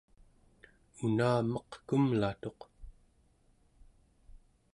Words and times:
una 1.07 1.29
meq 1.51 1.69
kumlatuq 1.87 2.59